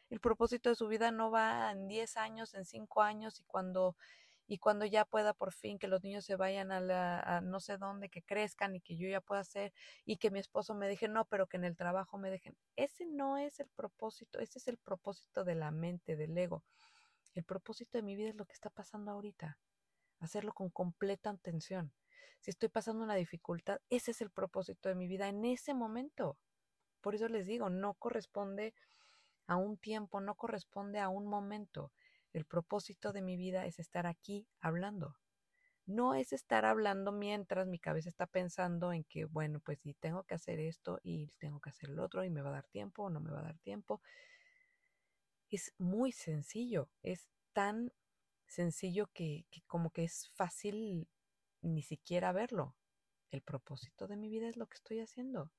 El 0.08 0.20
propósito 0.20 0.68
de 0.68 0.76
su 0.76 0.86
vida 0.86 1.10
no 1.10 1.32
va 1.32 1.72
en 1.72 1.88
10 1.88 2.16
años, 2.18 2.54
en 2.54 2.64
5 2.64 3.02
años 3.02 3.40
y 3.40 3.42
cuando 3.42 3.96
y 4.46 4.58
cuando 4.58 4.86
ya 4.86 5.04
pueda 5.04 5.34
por 5.34 5.52
fin 5.52 5.78
que 5.78 5.88
los 5.88 6.02
niños 6.04 6.24
se 6.24 6.36
vayan 6.36 6.70
a 6.70 6.80
la 6.80 7.40
no 7.42 7.60
sé 7.60 7.78
dónde, 7.78 8.08
que 8.08 8.22
crezcan 8.22 8.76
y 8.76 8.80
que 8.80 8.96
yo 8.96 9.08
ya 9.08 9.20
pueda 9.20 9.40
hacer 9.40 9.72
y 10.04 10.18
que 10.18 10.30
mi 10.30 10.38
esposo 10.38 10.74
me 10.74 10.86
deje, 10.86 11.08
no, 11.08 11.24
pero 11.24 11.46
que 11.46 11.56
en 11.56 11.64
el 11.64 11.76
trabajo 11.76 12.18
me 12.18 12.30
dejen. 12.30 12.56
Ese 12.76 13.06
no 13.06 13.38
es 13.38 13.58
el 13.60 13.68
propósito, 13.68 14.38
ese 14.38 14.58
es 14.58 14.68
el 14.68 14.78
propósito 14.78 15.44
de 15.44 15.56
la 15.56 15.70
mente, 15.70 16.16
del 16.16 16.36
ego. 16.38 16.62
El 17.34 17.44
propósito 17.44 17.98
de 17.98 18.02
mi 18.02 18.16
vida 18.16 18.30
es 18.30 18.36
lo 18.36 18.46
que 18.46 18.54
está 18.54 18.70
pasando 18.70 19.10
ahorita. 19.10 19.58
Hacerlo 20.20 20.52
con 20.54 20.70
completa 20.70 21.30
atención. 21.30 21.92
Si 22.40 22.50
estoy 22.50 22.68
pasando 22.68 23.02
una 23.02 23.14
dificultad, 23.14 23.80
ese 23.90 24.12
es 24.12 24.20
el 24.20 24.30
propósito 24.30 24.88
de 24.88 24.94
mi 24.94 25.08
vida 25.08 25.28
en 25.28 25.44
ese 25.44 25.74
momento. 25.74 26.38
Por 27.00 27.14
eso 27.14 27.28
les 27.28 27.46
digo, 27.46 27.68
no 27.68 27.94
corresponde 27.94 28.74
a 29.46 29.56
un 29.56 29.76
tiempo, 29.76 30.20
no 30.20 30.34
corresponde 30.34 31.00
a 31.00 31.08
un 31.08 31.26
momento. 31.26 31.92
El 32.32 32.44
propósito 32.44 33.12
de 33.12 33.22
mi 33.22 33.36
vida 33.36 33.66
es 33.66 33.78
estar 33.78 34.06
aquí 34.06 34.46
hablando. 34.60 35.16
No 35.86 36.14
es 36.14 36.32
estar 36.32 36.64
hablando 36.64 37.12
mientras 37.12 37.68
mi 37.68 37.78
cabeza 37.78 38.08
está 38.08 38.26
pensando 38.26 38.92
en 38.92 39.04
que, 39.04 39.24
bueno, 39.24 39.60
pues 39.60 39.78
si 39.80 39.94
tengo 39.94 40.24
que 40.24 40.34
hacer 40.34 40.58
esto 40.58 40.98
y 41.02 41.28
tengo 41.38 41.60
que 41.60 41.70
hacer 41.70 41.90
el 41.90 42.00
otro 42.00 42.24
y 42.24 42.30
me 42.30 42.42
va 42.42 42.48
a 42.48 42.54
dar 42.54 42.66
tiempo 42.66 43.04
o 43.04 43.10
no 43.10 43.20
me 43.20 43.30
va 43.30 43.38
a 43.40 43.44
dar 43.44 43.58
tiempo. 43.58 44.00
Es 45.48 45.72
muy 45.78 46.10
sencillo, 46.10 46.88
es 47.02 47.28
tan 47.52 47.92
sencillo 48.46 49.08
que, 49.12 49.46
que 49.50 49.62
como 49.62 49.90
que 49.90 50.04
es 50.04 50.28
fácil 50.34 51.08
ni 51.62 51.82
siquiera 51.82 52.32
verlo. 52.32 52.76
El 53.30 53.42
propósito 53.42 54.08
de 54.08 54.16
mi 54.16 54.28
vida 54.28 54.48
es 54.48 54.56
lo 54.56 54.66
que 54.66 54.76
estoy 54.76 55.00
haciendo. 55.00 55.52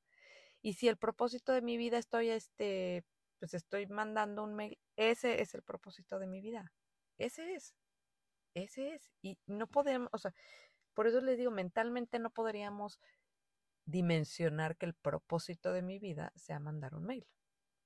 Y 0.62 0.74
si 0.74 0.88
el 0.88 0.98
propósito 0.98 1.54
de 1.54 1.62
mi 1.62 1.78
vida 1.78 1.98
estoy, 1.98 2.30
este, 2.30 3.06
pues 3.40 3.54
estoy 3.54 3.88
mandando 3.88 4.44
un 4.44 4.56
mail, 4.56 4.78
ese 4.98 5.42
es 5.42 5.54
el 5.54 5.64
propósito 5.64 6.20
de 6.20 6.28
mi 6.28 6.42
vida. 6.42 6.74
Ese 7.18 7.54
es. 7.54 7.74
Ese 8.54 8.94
es. 8.94 9.10
Y 9.22 9.38
no 9.46 9.68
podemos, 9.68 10.10
o 10.12 10.18
sea, 10.18 10.34
por 10.94 11.08
eso 11.08 11.22
les 11.22 11.38
digo, 11.38 11.52
mentalmente 11.52 12.20
no 12.20 12.32
podríamos 12.32 13.00
dimensionar 13.86 14.76
que 14.76 14.88
el 14.88 14.96
propósito 14.96 15.72
de 15.72 15.82
mi 15.82 16.00
vida 16.00 16.34
sea 16.36 16.60
mandar 16.60 16.96
un 16.96 17.06
mail. 17.06 17.28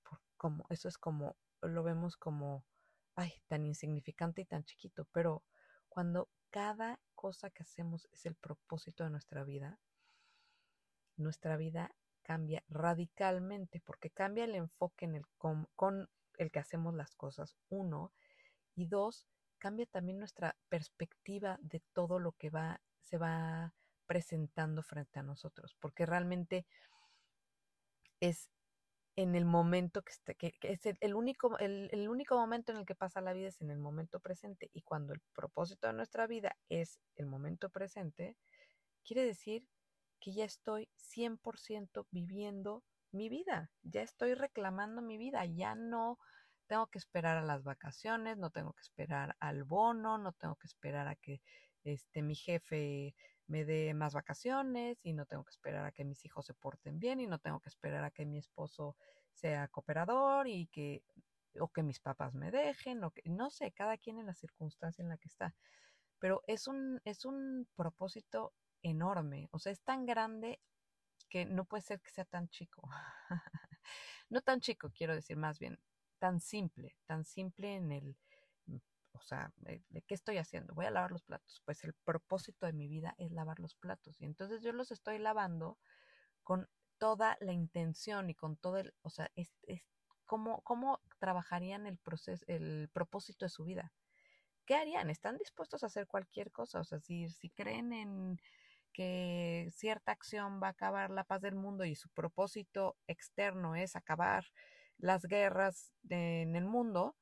Por 0.03 0.19
como, 0.37 0.65
eso 0.69 0.87
es 0.87 0.97
como, 0.97 1.37
lo 1.61 1.83
vemos 1.83 2.17
como, 2.17 2.65
ay, 3.15 3.33
tan 3.47 3.65
insignificante 3.65 4.41
y 4.41 4.45
tan 4.45 4.63
chiquito, 4.63 5.05
pero 5.11 5.43
cuando 5.89 6.29
cada 6.49 6.99
cosa 7.13 7.49
que 7.49 7.63
hacemos 7.63 8.07
es 8.11 8.25
el 8.25 8.35
propósito 8.35 9.03
de 9.03 9.09
nuestra 9.09 9.43
vida, 9.43 9.77
nuestra 11.17 11.57
vida 11.57 11.93
cambia 12.23 12.63
radicalmente 12.69 13.81
porque 13.81 14.09
cambia 14.09 14.45
el 14.45 14.55
enfoque 14.55 15.05
en 15.05 15.15
el 15.15 15.23
con, 15.37 16.09
el 16.37 16.51
que 16.51 16.59
hacemos 16.59 16.93
las 16.93 17.15
cosas, 17.15 17.55
uno, 17.69 18.13
y 18.75 18.87
dos, 18.87 19.27
cambia 19.57 19.85
también 19.85 20.19
nuestra 20.19 20.57
perspectiva 20.69 21.57
de 21.61 21.81
todo 21.93 22.19
lo 22.19 22.31
que 22.33 22.49
va, 22.49 22.81
se 22.99 23.17
va 23.17 23.73
presentando 24.07 24.83
frente 24.83 25.19
a 25.19 25.23
nosotros, 25.23 25.75
porque 25.79 26.05
realmente 26.05 26.65
es 28.19 28.49
en 29.15 29.35
el 29.35 29.45
momento 29.45 30.01
que, 30.03 30.11
está, 30.11 30.33
que, 30.33 30.53
es 30.61 30.81
el, 30.85 31.13
único, 31.15 31.57
el, 31.59 31.89
el, 31.91 32.09
único 32.09 32.35
momento 32.35 32.71
en 32.71 32.79
el 32.79 32.85
que 32.85 32.95
pasa 32.95 33.21
la 33.21 33.33
vida 33.33 33.49
es 33.49 33.61
en 33.61 33.69
el 33.69 33.77
momento 33.77 34.19
presente. 34.19 34.69
Y 34.73 34.81
cuando 34.81 35.13
el 35.13 35.21
propósito 35.33 35.87
de 35.87 35.93
nuestra 35.93 36.27
vida 36.27 36.57
es 36.69 36.99
el 37.15 37.25
momento 37.25 37.69
presente, 37.69 38.37
quiere 39.03 39.25
decir 39.25 39.67
que 40.19 40.33
ya 40.33 40.45
estoy 40.45 40.89
100% 40.97 42.07
viviendo 42.11 42.83
mi 43.11 43.29
vida, 43.29 43.71
ya 43.83 44.01
estoy 44.01 44.33
reclamando 44.33 45.01
mi 45.01 45.17
vida, 45.17 45.45
ya 45.45 45.75
no 45.75 46.17
tengo 46.67 46.87
que 46.87 46.99
esperar 46.99 47.37
a 47.37 47.41
las 47.41 47.63
vacaciones, 47.63 48.37
no 48.37 48.49
tengo 48.49 48.73
que 48.73 48.81
esperar 48.81 49.35
al 49.39 49.63
bono, 49.63 50.17
no 50.17 50.31
tengo 50.33 50.55
que 50.55 50.67
esperar 50.67 51.07
a 51.07 51.15
que 51.15 51.41
este 51.83 52.21
mi 52.21 52.35
jefe 52.35 53.15
me 53.47 53.65
dé 53.65 53.93
más 53.93 54.13
vacaciones 54.13 54.99
y 55.03 55.13
no 55.13 55.25
tengo 55.25 55.43
que 55.43 55.51
esperar 55.51 55.85
a 55.85 55.91
que 55.91 56.05
mis 56.05 56.23
hijos 56.25 56.45
se 56.45 56.53
porten 56.53 56.99
bien 56.99 57.19
y 57.19 57.27
no 57.27 57.39
tengo 57.39 57.59
que 57.59 57.69
esperar 57.69 58.03
a 58.05 58.11
que 58.11 58.25
mi 58.25 58.37
esposo 58.37 58.95
sea 59.33 59.67
cooperador 59.67 60.47
y 60.47 60.67
que 60.67 61.03
o 61.59 61.67
que 61.67 61.83
mis 61.83 61.99
papás 61.99 62.33
me 62.33 62.49
dejen 62.51 63.03
o 63.03 63.11
que 63.11 63.23
no 63.29 63.49
sé, 63.49 63.71
cada 63.73 63.97
quien 63.97 64.19
en 64.19 64.27
la 64.27 64.33
circunstancia 64.33 65.01
en 65.01 65.09
la 65.09 65.17
que 65.17 65.27
está. 65.27 65.53
Pero 66.19 66.43
es 66.47 66.67
un 66.67 67.01
es 67.03 67.25
un 67.25 67.67
propósito 67.75 68.53
enorme, 68.81 69.49
o 69.51 69.59
sea, 69.59 69.73
es 69.73 69.81
tan 69.81 70.05
grande 70.05 70.61
que 71.25 71.45
no 71.45 71.65
puede 71.65 71.83
ser 71.83 72.01
que 72.01 72.11
sea 72.11 72.25
tan 72.25 72.49
chico. 72.49 72.87
no 74.29 74.41
tan 74.41 74.59
chico, 74.59 74.91
quiero 74.91 75.15
decir, 75.15 75.37
más 75.37 75.59
bien 75.59 75.79
tan 76.19 76.39
simple, 76.39 76.95
tan 77.07 77.25
simple 77.25 77.75
en 77.75 77.91
el 77.91 78.15
o 79.13 79.23
sea, 79.23 79.51
¿de, 79.57 79.83
qué 80.07 80.13
estoy 80.13 80.37
haciendo? 80.37 80.73
Voy 80.73 80.85
a 80.85 80.91
lavar 80.91 81.11
los 81.11 81.23
platos. 81.23 81.61
Pues 81.65 81.83
el 81.83 81.93
propósito 81.93 82.65
de 82.65 82.73
mi 82.73 82.87
vida 82.87 83.13
es 83.17 83.31
lavar 83.31 83.59
los 83.59 83.75
platos. 83.75 84.19
Y 84.19 84.25
entonces 84.25 84.61
yo 84.61 84.71
los 84.71 84.91
estoy 84.91 85.19
lavando 85.19 85.77
con 86.43 86.69
toda 86.97 87.37
la 87.39 87.53
intención 87.53 88.29
y 88.29 88.35
con 88.35 88.57
todo 88.57 88.77
el, 88.77 88.93
o 89.01 89.09
sea, 89.09 89.31
es, 89.35 89.53
es 89.63 89.81
cómo, 90.25 90.61
cómo 90.61 91.01
trabajarían 91.19 91.85
el 91.87 91.97
proceso, 91.97 92.43
el 92.47 92.89
propósito 92.93 93.45
de 93.45 93.49
su 93.49 93.63
vida. 93.63 93.93
¿Qué 94.65 94.75
harían? 94.75 95.09
¿Están 95.09 95.37
dispuestos 95.37 95.83
a 95.83 95.87
hacer 95.87 96.07
cualquier 96.07 96.51
cosa? 96.51 96.79
O 96.79 96.83
sea, 96.83 96.99
si, 96.99 97.29
si 97.29 97.49
creen 97.49 97.93
en 97.93 98.41
que 98.93 99.69
cierta 99.71 100.11
acción 100.11 100.61
va 100.61 100.67
a 100.67 100.71
acabar 100.71 101.09
la 101.09 101.23
paz 101.23 101.41
del 101.41 101.55
mundo 101.55 101.85
y 101.85 101.95
su 101.95 102.09
propósito 102.09 102.97
externo 103.07 103.75
es 103.75 103.95
acabar 103.95 104.45
las 104.97 105.23
guerras 105.25 105.91
en 106.09 106.55
el 106.55 106.65
mundo, 106.65 107.15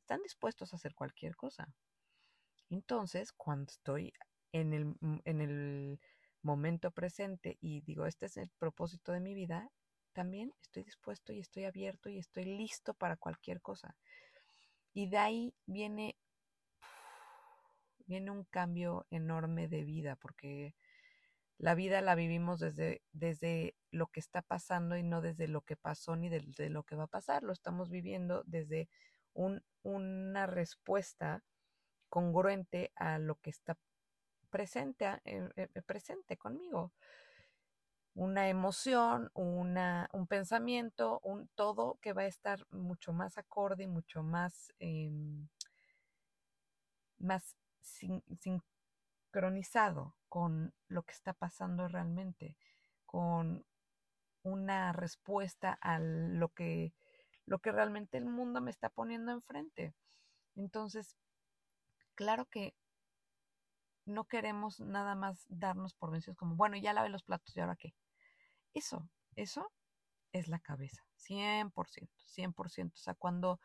están 0.00 0.22
dispuestos 0.22 0.72
a 0.72 0.76
hacer 0.76 0.94
cualquier 0.94 1.36
cosa. 1.36 1.68
Entonces, 2.70 3.32
cuando 3.32 3.70
estoy 3.70 4.12
en 4.52 4.72
el, 4.72 4.86
mm, 4.86 5.20
en 5.24 5.40
el 5.40 6.00
momento 6.42 6.90
presente 6.90 7.58
y 7.60 7.82
digo, 7.82 8.06
este 8.06 8.26
es 8.26 8.36
el 8.36 8.50
propósito 8.58 9.12
de 9.12 9.20
mi 9.20 9.34
vida, 9.34 9.70
también 10.12 10.52
estoy 10.60 10.84
dispuesto 10.84 11.32
y 11.32 11.40
estoy 11.40 11.64
abierto 11.64 12.08
y 12.08 12.18
estoy 12.18 12.44
listo 12.44 12.94
para 12.94 13.16
cualquier 13.16 13.60
cosa. 13.60 13.96
Y 14.92 15.08
de 15.08 15.18
ahí 15.18 15.54
viene, 15.66 16.16
viene 18.06 18.30
un 18.30 18.44
cambio 18.44 19.06
enorme 19.10 19.68
de 19.68 19.84
vida, 19.84 20.16
porque 20.16 20.74
la 21.60 21.74
vida 21.74 22.00
la 22.00 22.14
vivimos 22.14 22.58
desde, 22.58 23.02
desde 23.12 23.76
lo 23.90 24.06
que 24.06 24.20
está 24.20 24.40
pasando 24.40 24.96
y 24.96 25.02
no 25.02 25.20
desde 25.20 25.46
lo 25.46 25.60
que 25.60 25.76
pasó 25.76 26.16
ni 26.16 26.30
desde 26.30 26.70
lo 26.70 26.84
que 26.84 26.96
va 26.96 27.04
a 27.04 27.08
pasar. 27.08 27.42
Lo 27.42 27.52
estamos 27.52 27.90
viviendo 27.90 28.42
desde 28.46 28.88
un, 29.34 29.62
una 29.82 30.46
respuesta 30.46 31.44
congruente 32.08 32.92
a 32.96 33.18
lo 33.18 33.34
que 33.36 33.50
está 33.50 33.76
presente, 34.48 35.04
eh, 35.26 35.50
eh, 35.56 35.82
presente 35.82 36.38
conmigo. 36.38 36.94
Una 38.14 38.48
emoción, 38.48 39.30
una, 39.34 40.08
un 40.14 40.26
pensamiento, 40.26 41.20
un 41.22 41.48
todo 41.48 41.98
que 42.00 42.14
va 42.14 42.22
a 42.22 42.26
estar 42.26 42.66
mucho 42.70 43.12
más 43.12 43.36
acorde 43.36 43.84
y 43.84 43.86
mucho 43.86 44.22
más, 44.22 44.72
em, 44.78 45.46
más 47.18 47.54
sincronizado 47.82 50.14
con 50.30 50.72
lo 50.88 51.02
que 51.02 51.12
está 51.12 51.34
pasando 51.34 51.88
realmente, 51.88 52.56
con 53.04 53.66
una 54.42 54.92
respuesta 54.92 55.78
a 55.82 55.98
lo 55.98 56.48
que 56.48 56.94
lo 57.46 57.58
que 57.58 57.72
realmente 57.72 58.16
el 58.16 58.26
mundo 58.26 58.60
me 58.60 58.70
está 58.70 58.90
poniendo 58.90 59.32
enfrente. 59.32 59.92
Entonces, 60.54 61.16
claro 62.14 62.46
que 62.46 62.76
no 64.06 64.24
queremos 64.24 64.78
nada 64.78 65.16
más 65.16 65.46
darnos 65.48 65.94
por 65.94 66.12
vencidos 66.12 66.36
como, 66.36 66.54
bueno, 66.54 66.76
ya 66.76 66.92
lavé 66.92 67.08
los 67.08 67.24
platos 67.24 67.56
y 67.56 67.60
ahora 67.60 67.74
qué. 67.74 67.92
Eso, 68.72 69.10
eso 69.34 69.72
es 70.32 70.46
la 70.46 70.60
cabeza, 70.60 71.04
100%, 71.16 72.08
100%. 72.24 72.92
O 72.94 72.96
sea, 72.96 73.14
cuando, 73.14 73.60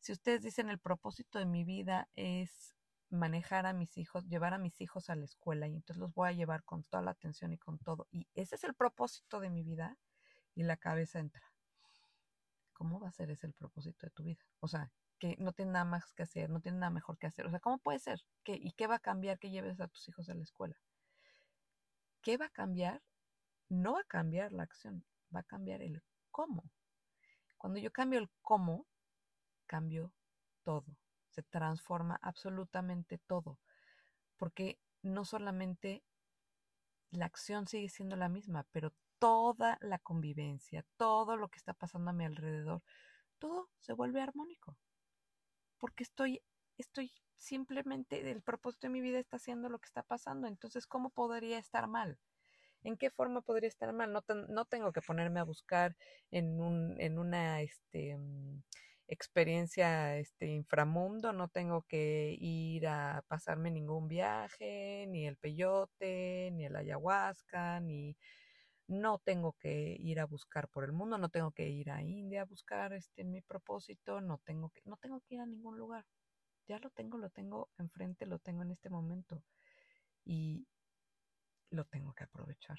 si 0.00 0.12
ustedes 0.12 0.42
dicen 0.42 0.68
el 0.68 0.78
propósito 0.78 1.38
de 1.38 1.46
mi 1.46 1.64
vida 1.64 2.10
es 2.14 2.76
manejar 3.14 3.66
a 3.66 3.72
mis 3.72 3.96
hijos, 3.98 4.26
llevar 4.28 4.54
a 4.54 4.58
mis 4.58 4.80
hijos 4.80 5.10
a 5.10 5.16
la 5.16 5.24
escuela 5.24 5.66
y 5.68 5.74
entonces 5.74 6.00
los 6.00 6.12
voy 6.14 6.28
a 6.28 6.32
llevar 6.32 6.64
con 6.64 6.84
toda 6.84 7.02
la 7.02 7.12
atención 7.12 7.52
y 7.52 7.58
con 7.58 7.78
todo. 7.78 8.08
Y 8.10 8.28
ese 8.34 8.56
es 8.56 8.64
el 8.64 8.74
propósito 8.74 9.40
de 9.40 9.50
mi 9.50 9.62
vida 9.62 9.96
y 10.54 10.64
la 10.64 10.76
cabeza 10.76 11.18
entra. 11.18 11.54
¿cómo 12.74 13.00
va 13.00 13.08
a 13.08 13.12
ser 13.12 13.30
ese 13.30 13.46
el 13.46 13.54
propósito 13.54 14.06
de 14.06 14.10
tu 14.10 14.22
vida? 14.22 14.44
O 14.60 14.68
sea, 14.68 14.90
que 15.18 15.36
no 15.38 15.52
tiene 15.52 15.72
nada 15.72 15.86
más 15.86 16.12
que 16.12 16.24
hacer, 16.24 16.50
no 16.50 16.60
tiene 16.60 16.78
nada 16.78 16.90
mejor 16.90 17.16
que 17.16 17.26
hacer. 17.26 17.46
O 17.46 17.50
sea, 17.50 17.60
¿cómo 17.60 17.78
puede 17.78 17.98
ser? 17.98 18.20
¿Qué, 18.42 18.58
¿Y 18.60 18.72
qué 18.72 18.86
va 18.86 18.96
a 18.96 18.98
cambiar 18.98 19.38
que 19.38 19.50
lleves 19.50 19.80
a 19.80 19.88
tus 19.88 20.06
hijos 20.08 20.28
a 20.28 20.34
la 20.34 20.42
escuela? 20.42 20.76
¿Qué 22.20 22.36
va 22.36 22.46
a 22.46 22.50
cambiar? 22.50 23.02
No 23.68 23.94
va 23.94 24.00
a 24.00 24.04
cambiar 24.04 24.52
la 24.52 24.64
acción, 24.64 25.04
va 25.34 25.40
a 25.40 25.44
cambiar 25.44 25.80
el 25.80 26.02
cómo. 26.30 26.64
Cuando 27.56 27.78
yo 27.78 27.90
cambio 27.90 28.18
el 28.18 28.28
cómo, 28.42 28.86
cambio 29.66 30.12
todo. 30.64 30.84
Se 31.34 31.42
transforma 31.42 32.20
absolutamente 32.22 33.18
todo. 33.18 33.58
Porque 34.36 34.78
no 35.02 35.24
solamente 35.24 36.04
la 37.10 37.26
acción 37.26 37.66
sigue 37.66 37.88
siendo 37.88 38.14
la 38.14 38.28
misma, 38.28 38.68
pero 38.70 38.92
toda 39.18 39.78
la 39.80 39.98
convivencia, 39.98 40.84
todo 40.96 41.36
lo 41.36 41.48
que 41.48 41.58
está 41.58 41.74
pasando 41.74 42.10
a 42.10 42.14
mi 42.14 42.24
alrededor, 42.24 42.82
todo 43.40 43.68
se 43.80 43.94
vuelve 43.94 44.20
armónico. 44.20 44.76
Porque 45.78 46.04
estoy, 46.04 46.40
estoy 46.78 47.12
simplemente, 47.36 48.30
el 48.30 48.40
propósito 48.40 48.86
de 48.86 48.92
mi 48.92 49.00
vida 49.00 49.18
está 49.18 49.38
haciendo 49.38 49.68
lo 49.68 49.80
que 49.80 49.86
está 49.86 50.04
pasando. 50.04 50.46
Entonces, 50.46 50.86
¿cómo 50.86 51.10
podría 51.10 51.58
estar 51.58 51.88
mal? 51.88 52.20
¿En 52.84 52.96
qué 52.96 53.10
forma 53.10 53.40
podría 53.40 53.68
estar 53.68 53.92
mal? 53.92 54.12
No, 54.12 54.22
no 54.48 54.64
tengo 54.66 54.92
que 54.92 55.02
ponerme 55.02 55.40
a 55.40 55.44
buscar 55.44 55.96
en, 56.30 56.60
un, 56.60 57.00
en 57.00 57.18
una 57.18 57.60
este, 57.60 58.16
mm, 58.16 58.62
experiencia 59.14 60.18
este, 60.18 60.46
inframundo, 60.48 61.32
no 61.32 61.48
tengo 61.48 61.82
que 61.82 62.36
ir 62.38 62.86
a 62.86 63.24
pasarme 63.28 63.70
ningún 63.70 64.08
viaje, 64.08 65.06
ni 65.08 65.26
el 65.26 65.36
peyote, 65.36 66.50
ni 66.52 66.66
el 66.66 66.76
ayahuasca, 66.76 67.80
ni 67.80 68.16
no 68.86 69.18
tengo 69.18 69.54
que 69.54 69.96
ir 69.98 70.20
a 70.20 70.26
buscar 70.26 70.68
por 70.68 70.84
el 70.84 70.92
mundo, 70.92 71.18
no 71.18 71.30
tengo 71.30 71.52
que 71.52 71.68
ir 71.68 71.90
a 71.90 72.02
India 72.02 72.42
a 72.42 72.44
buscar 72.44 72.92
este 72.92 73.24
mi 73.24 73.40
propósito, 73.40 74.20
no 74.20 74.38
tengo 74.44 74.70
que, 74.70 74.82
no 74.84 74.96
tengo 74.98 75.20
que 75.20 75.36
ir 75.36 75.40
a 75.40 75.46
ningún 75.46 75.78
lugar. 75.78 76.04
Ya 76.68 76.78
lo 76.78 76.90
tengo, 76.90 77.18
lo 77.18 77.30
tengo 77.30 77.70
enfrente, 77.78 78.26
lo 78.26 78.38
tengo 78.38 78.62
en 78.62 78.70
este 78.72 78.90
momento. 78.90 79.42
Y 80.24 80.66
lo 81.70 81.84
tengo 81.84 82.14
que 82.14 82.24
aprovechar. 82.24 82.78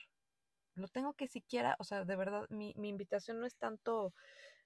Lo 0.75 0.87
tengo 0.87 1.13
que 1.13 1.27
siquiera, 1.27 1.75
o 1.79 1.83
sea, 1.83 2.03
de 2.03 2.15
verdad, 2.15 2.47
mi, 2.49 2.73
mi 2.77 2.89
invitación 2.89 3.39
no 3.39 3.45
es 3.45 3.55
tanto, 3.55 4.13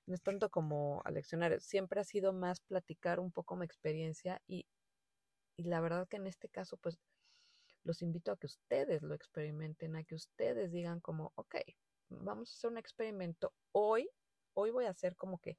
no 0.09 0.15
es 0.15 0.23
tanto 0.23 0.49
como 0.49 1.01
a 1.05 1.11
leccionar, 1.11 1.61
siempre 1.61 2.01
ha 2.01 2.03
sido 2.03 2.33
más 2.33 2.61
platicar 2.61 3.19
un 3.19 3.31
poco 3.31 3.55
mi 3.55 3.65
experiencia 3.65 4.41
y, 4.47 4.65
y 5.55 5.63
la 5.65 5.81
verdad 5.81 6.07
que 6.07 6.17
en 6.17 6.25
este 6.25 6.49
caso, 6.49 6.77
pues 6.77 6.97
los 7.83 8.01
invito 8.01 8.31
a 8.31 8.37
que 8.37 8.47
ustedes 8.47 9.03
lo 9.03 9.13
experimenten, 9.13 9.95
a 9.95 10.03
que 10.03 10.15
ustedes 10.15 10.71
digan 10.71 10.99
como, 10.99 11.31
ok, 11.35 11.57
vamos 12.09 12.49
a 12.49 12.53
hacer 12.53 12.71
un 12.71 12.79
experimento 12.79 13.53
hoy, 13.71 14.09
hoy 14.55 14.71
voy 14.71 14.85
a 14.85 14.89
hacer 14.89 15.15
como 15.15 15.37
que 15.37 15.57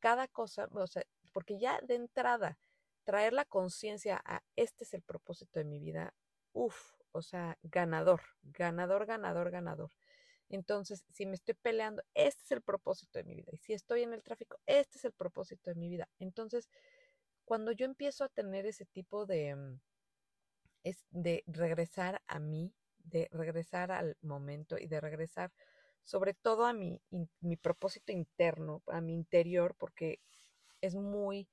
cada 0.00 0.26
cosa, 0.26 0.68
o 0.72 0.86
sea, 0.88 1.04
porque 1.32 1.60
ya 1.60 1.80
de 1.82 1.94
entrada, 1.94 2.58
traer 3.04 3.32
la 3.32 3.44
conciencia 3.44 4.20
a 4.24 4.42
este 4.56 4.82
es 4.82 4.94
el 4.94 5.02
propósito 5.02 5.60
de 5.60 5.64
mi 5.64 5.78
vida, 5.78 6.12
uff, 6.52 6.94
o 7.12 7.22
sea, 7.22 7.56
ganador, 7.62 8.20
ganador, 8.42 9.06
ganador, 9.06 9.52
ganador. 9.52 9.92
Entonces, 10.52 11.04
si 11.12 11.26
me 11.26 11.34
estoy 11.34 11.54
peleando, 11.54 12.02
este 12.14 12.44
es 12.44 12.52
el 12.52 12.62
propósito 12.62 13.18
de 13.18 13.24
mi 13.24 13.34
vida. 13.34 13.50
Y 13.52 13.58
si 13.58 13.72
estoy 13.72 14.02
en 14.02 14.12
el 14.12 14.22
tráfico, 14.22 14.58
este 14.66 14.98
es 14.98 15.04
el 15.06 15.12
propósito 15.12 15.70
de 15.70 15.76
mi 15.76 15.88
vida. 15.88 16.08
Entonces, 16.20 16.68
cuando 17.44 17.72
yo 17.72 17.86
empiezo 17.86 18.24
a 18.24 18.28
tener 18.28 18.66
ese 18.66 18.86
tipo 18.86 19.26
de, 19.26 19.56
mm, 19.56 19.80
es 20.84 21.04
de 21.10 21.42
regresar 21.46 22.22
a 22.26 22.38
mí, 22.38 22.74
de 22.98 23.28
regresar 23.32 23.90
al 23.92 24.16
momento 24.20 24.78
y 24.78 24.86
de 24.86 25.00
regresar 25.00 25.52
sobre 26.04 26.34
todo 26.34 26.66
a 26.66 26.72
mi, 26.72 27.00
mi 27.40 27.56
propósito 27.56 28.12
interno, 28.12 28.82
a 28.88 29.00
mi 29.00 29.14
interior, 29.14 29.74
porque 29.78 30.20
es 30.80 30.94
muy, 30.96 31.48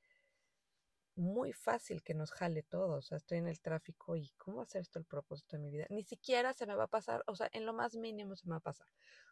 muy 1.19 1.53
fácil 1.53 2.01
que 2.01 2.13
nos 2.13 2.31
jale 2.31 2.63
todo. 2.63 2.97
O 2.97 3.01
sea, 3.01 3.17
estoy 3.17 3.39
en 3.39 3.47
el 3.47 3.59
tráfico 3.59 4.15
y 4.15 4.31
¿cómo 4.37 4.65
ser 4.65 4.81
esto 4.81 4.99
el 4.99 5.05
propósito 5.05 5.57
de 5.57 5.63
mi 5.63 5.69
vida? 5.69 5.85
Ni 5.89 6.03
siquiera 6.03 6.53
se 6.53 6.65
me 6.65 6.75
va 6.75 6.85
a 6.85 6.87
pasar, 6.87 7.23
o 7.27 7.35
sea, 7.35 7.49
en 7.51 7.65
lo 7.65 7.73
más 7.73 7.95
mínimo 7.95 8.35
se 8.35 8.47
me 8.47 8.51
va 8.51 8.57
a 8.57 8.61
pasar. 8.61 8.87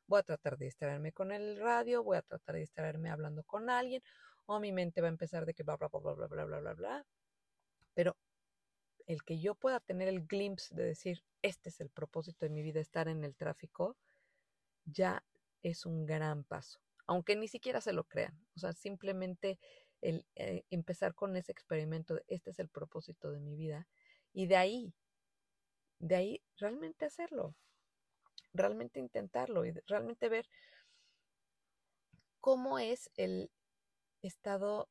Voy 0.05 0.19
a 0.19 0.23
tratar 0.23 0.57
de 0.57 0.65
distraerme 0.65 1.11
con 1.11 1.31
el 1.31 1.57
radio, 1.57 2.03
voy 2.03 2.17
a 2.17 2.21
tratar 2.21 2.55
de 2.55 2.61
distraerme 2.61 3.09
hablando 3.09 3.43
con 3.43 3.69
alguien, 3.69 4.03
o 4.45 4.59
mi 4.59 4.71
mente 4.71 5.01
va 5.01 5.07
a 5.07 5.11
empezar 5.11 5.45
de 5.45 5.53
que 5.53 5.63
bla, 5.63 5.77
bla, 5.77 5.87
bla, 5.87 5.99
bla, 5.99 6.13
bla, 6.13 6.27
bla, 6.27 6.45
bla, 6.45 6.59
bla, 6.59 6.73
bla. 6.73 7.05
Pero 7.93 8.17
el 9.07 9.23
que 9.23 9.39
yo 9.39 9.55
pueda 9.55 9.79
tener 9.79 10.07
el 10.09 10.27
glimpse 10.27 10.75
de 10.75 10.83
decir, 10.83 11.23
este 11.41 11.69
es 11.69 11.79
el 11.79 11.89
propósito 11.89 12.45
de 12.45 12.49
mi 12.49 12.61
vida, 12.61 12.79
estar 12.79 13.07
en 13.07 13.23
el 13.23 13.35
tráfico, 13.35 13.97
ya 14.85 15.23
es 15.63 15.85
un 15.85 16.05
gran 16.05 16.43
paso. 16.43 16.79
Aunque 17.05 17.37
ni 17.37 17.47
siquiera 17.47 17.79
se 17.79 17.93
lo 17.93 18.03
crean. 18.03 18.37
O 18.55 18.59
sea, 18.59 18.73
simplemente 18.73 19.59
el 20.01 20.25
eh, 20.35 20.63
empezar 20.69 21.15
con 21.15 21.35
ese 21.35 21.51
experimento 21.51 22.15
de 22.15 22.23
este 22.27 22.51
es 22.51 22.59
el 22.59 22.69
propósito 22.69 23.31
de 23.31 23.39
mi 23.39 23.55
vida 23.55 23.87
y 24.33 24.47
de 24.47 24.55
ahí, 24.55 24.93
de 25.99 26.15
ahí 26.15 26.43
realmente 26.57 27.05
hacerlo, 27.05 27.55
realmente 28.53 28.99
intentarlo 28.99 29.65
y 29.65 29.71
realmente 29.87 30.29
ver 30.29 30.47
cómo 32.39 32.79
es 32.79 33.09
el 33.15 33.51
estado 34.21 34.89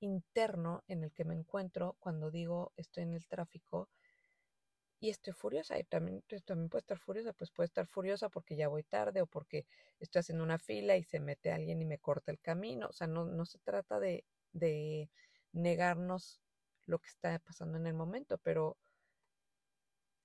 interno 0.00 0.82
en 0.88 1.04
el 1.04 1.12
que 1.12 1.24
me 1.24 1.34
encuentro 1.34 1.96
cuando 2.00 2.30
digo 2.30 2.72
estoy 2.76 3.04
en 3.04 3.14
el 3.14 3.26
tráfico 3.28 3.88
y 5.02 5.10
estoy 5.10 5.32
furiosa. 5.32 5.78
Y 5.80 5.84
también, 5.84 6.22
pues, 6.28 6.44
también 6.44 6.68
puede 6.70 6.82
estar 6.82 6.96
furiosa, 6.98 7.32
pues 7.32 7.50
puede 7.50 7.66
estar 7.66 7.86
furiosa 7.88 8.28
porque 8.28 8.54
ya 8.54 8.68
voy 8.68 8.84
tarde 8.84 9.20
o 9.20 9.26
porque 9.26 9.66
estoy 9.98 10.20
haciendo 10.20 10.44
una 10.44 10.58
fila 10.58 10.96
y 10.96 11.02
se 11.02 11.18
mete 11.18 11.50
alguien 11.50 11.82
y 11.82 11.84
me 11.84 11.98
corta 11.98 12.30
el 12.30 12.38
camino. 12.40 12.86
O 12.88 12.92
sea, 12.92 13.08
no, 13.08 13.24
no 13.24 13.44
se 13.44 13.58
trata 13.58 13.98
de, 13.98 14.24
de 14.52 15.10
negarnos 15.52 16.40
lo 16.86 17.00
que 17.00 17.08
está 17.08 17.36
pasando 17.40 17.78
en 17.78 17.88
el 17.88 17.94
momento, 17.94 18.38
pero 18.38 18.78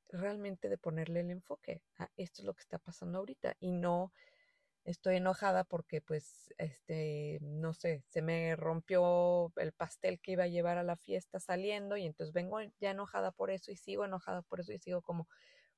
realmente 0.10 0.70
de 0.70 0.78
ponerle 0.78 1.22
el 1.22 1.32
enfoque 1.32 1.82
a 1.98 2.12
esto 2.16 2.44
es 2.44 2.46
lo 2.46 2.54
que 2.54 2.62
está 2.62 2.78
pasando 2.78 3.18
ahorita 3.18 3.58
y 3.60 3.72
no 3.72 4.14
estoy 4.88 5.18
enojada 5.18 5.64
porque 5.66 6.02
pues 6.02 6.54
este 6.58 7.40
no 7.42 7.74
sé, 7.74 8.04
se 8.08 8.22
me 8.22 8.56
rompió 8.56 9.52
el 9.58 9.74
pastel 9.74 10.20
que 10.20 10.32
iba 10.32 10.46
a 10.46 10.48
llevar 10.48 10.78
a 10.78 10.84
la 10.84 10.96
fiesta 10.96 11.40
saliendo 11.40 11.98
y 11.98 12.06
entonces 12.06 12.34
vengo 12.34 12.60
ya 12.80 12.92
enojada 12.92 13.32
por 13.32 13.52
eso 13.52 13.72
y 13.72 13.76
sigo 13.76 14.06
enojada 14.06 14.42
por 14.44 14.62
eso 14.62 14.72
y 14.74 14.80
sigo 14.80 15.02
como 15.02 15.28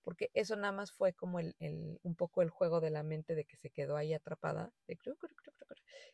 porque 0.04 0.30
eso 0.34 0.56
nada 0.56 0.72
más 0.72 0.92
fue 0.92 1.14
como 1.14 1.40
el, 1.40 1.56
el 1.60 2.00
un 2.04 2.16
poco 2.16 2.42
el 2.42 2.50
juego 2.50 2.80
de 2.82 2.92
la 2.92 3.04
mente 3.04 3.36
de 3.36 3.46
que 3.46 3.58
se 3.58 3.72
quedó 3.72 3.98
ahí 3.98 4.14
atrapada 4.14 4.72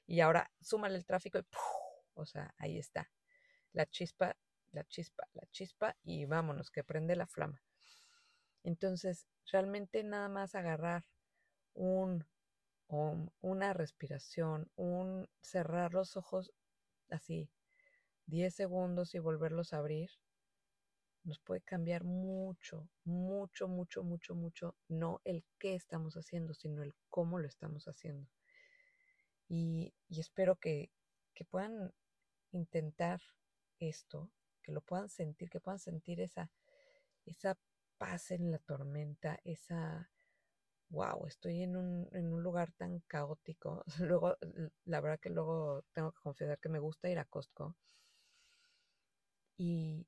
y 0.07 0.21
ahora 0.21 0.49
súmale 0.61 0.95
el 0.95 1.05
tráfico 1.05 1.39
y 1.39 1.43
o 2.15 2.25
sea, 2.25 2.53
ahí 2.57 2.79
está 2.79 3.11
la 3.73 3.85
chispa, 3.85 4.37
la 4.71 4.85
chispa, 4.85 5.27
la 5.33 5.45
chispa 5.51 5.97
y 6.01 6.25
vámonos 6.25 6.71
que 6.71 6.83
prende 6.83 7.17
la 7.17 7.27
flama. 7.27 7.61
Entonces, 8.63 9.27
realmente 9.51 10.01
nada 10.03 10.29
más 10.29 10.55
agarrar 10.55 11.03
un 11.73 12.25
una 13.41 13.73
respiración, 13.73 14.69
un 14.75 15.27
cerrar 15.41 15.93
los 15.93 16.17
ojos 16.17 16.53
así 17.09 17.49
10 18.27 18.53
segundos 18.53 19.13
y 19.15 19.19
volverlos 19.19 19.73
a 19.73 19.77
abrir, 19.77 20.09
nos 21.23 21.39
puede 21.39 21.61
cambiar 21.61 22.03
mucho, 22.03 22.87
mucho, 23.03 23.67
mucho, 23.67 24.03
mucho, 24.03 24.35
mucho, 24.35 24.75
no 24.87 25.21
el 25.23 25.43
qué 25.57 25.75
estamos 25.75 26.15
haciendo, 26.15 26.53
sino 26.53 26.83
el 26.83 26.95
cómo 27.09 27.39
lo 27.39 27.47
estamos 27.47 27.87
haciendo. 27.87 28.29
Y, 29.47 29.93
y 30.07 30.19
espero 30.19 30.55
que, 30.57 30.91
que 31.33 31.45
puedan 31.45 31.93
intentar 32.51 33.21
esto, 33.79 34.31
que 34.61 34.71
lo 34.71 34.81
puedan 34.81 35.09
sentir, 35.09 35.49
que 35.49 35.59
puedan 35.59 35.79
sentir 35.79 36.21
esa, 36.21 36.51
esa 37.25 37.57
paz 37.97 38.31
en 38.31 38.51
la 38.51 38.59
tormenta, 38.59 39.39
esa 39.43 40.11
wow, 40.95 41.27
estoy 41.27 41.61
en 41.61 41.75
un, 41.75 42.07
en 42.13 42.31
un 42.33 42.41
lugar 42.41 42.71
tan 42.71 43.01
caótico. 43.01 43.83
Luego, 43.99 44.37
la 44.85 45.01
verdad 45.01 45.19
que 45.19 45.29
luego 45.29 45.83
tengo 45.93 46.11
que 46.13 46.21
confesar 46.21 46.59
que 46.59 46.69
me 46.69 46.79
gusta 46.79 47.09
ir 47.09 47.19
a 47.19 47.25
Costco 47.25 47.75
y, 49.57 50.07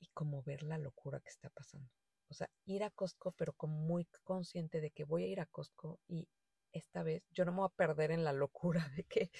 y 0.00 0.06
como 0.14 0.42
ver 0.42 0.62
la 0.62 0.78
locura 0.78 1.20
que 1.20 1.28
está 1.30 1.50
pasando. 1.50 1.88
O 2.28 2.34
sea, 2.34 2.48
ir 2.66 2.84
a 2.84 2.90
Costco, 2.90 3.32
pero 3.32 3.52
como 3.52 3.76
muy 3.78 4.06
consciente 4.24 4.80
de 4.80 4.90
que 4.90 5.04
voy 5.04 5.24
a 5.24 5.28
ir 5.28 5.40
a 5.40 5.46
Costco 5.46 5.98
y 6.08 6.28
esta 6.72 7.02
vez 7.02 7.24
yo 7.32 7.44
no 7.44 7.52
me 7.52 7.58
voy 7.58 7.66
a 7.66 7.76
perder 7.76 8.10
en 8.12 8.24
la 8.24 8.32
locura 8.32 8.86
de 8.96 9.04
que 9.04 9.30